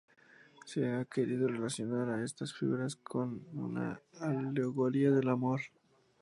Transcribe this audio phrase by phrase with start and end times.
[0.65, 5.61] Se ha querido relacionar a estas figuras con una alegoría del amor.